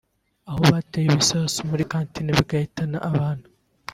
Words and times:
aho 0.49 0.61
hatewe 0.75 1.05
ibisasu 1.13 1.59
muri 1.69 1.83
cantine 1.91 2.29
bigahitana 2.37 2.97
abantu 3.09 3.47